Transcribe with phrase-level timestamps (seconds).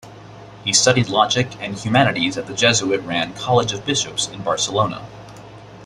[0.63, 5.03] He studied logic and Humanities at the Jesuit ran College of Bishops in Barcelona.